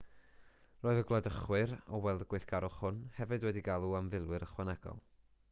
roedd 0.85 1.01
y 1.01 1.03
gwladychwyr 1.11 1.73
o 1.97 1.99
weld 2.07 2.25
y 2.25 2.27
gweithgarwch 2.33 2.81
hwn 2.87 3.05
hefyd 3.19 3.47
wedi 3.51 3.65
galw 3.69 3.95
am 4.01 4.11
filwyr 4.17 4.49
ychwanegol 4.49 5.07